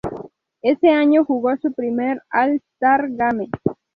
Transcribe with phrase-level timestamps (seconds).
[0.63, 3.51] Ese año jugó su primer All-Star Game.